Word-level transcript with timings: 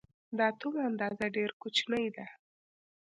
د 0.37 0.39
اتوم 0.49 0.75
اندازه 0.89 1.25
ډېره 1.35 1.53
کوچنۍ 1.61 2.05
ده. 2.15 2.25